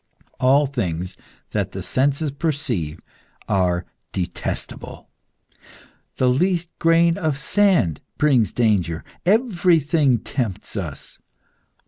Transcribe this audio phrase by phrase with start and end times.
[0.39, 1.15] All things
[1.51, 2.99] that the senses perceive
[3.47, 5.11] are detestable.
[6.15, 9.03] The least grain of sand brings danger.
[9.27, 11.19] Everything tempts us.